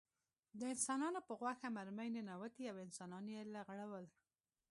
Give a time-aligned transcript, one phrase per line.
[0.59, 4.05] د انسانانو په غوښه مرمۍ ننوتې او انسانان یې لغړول